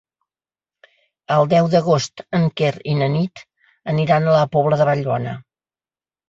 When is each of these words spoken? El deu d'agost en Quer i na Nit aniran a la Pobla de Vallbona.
El 1.35 1.43
deu 1.51 1.69
d'agost 1.73 2.23
en 2.37 2.47
Quer 2.61 2.71
i 2.95 2.95
na 3.03 3.11
Nit 3.17 3.45
aniran 3.95 4.27
a 4.27 4.35
la 4.39 4.49
Pobla 4.57 4.81
de 4.83 4.89
Vallbona. 4.91 5.37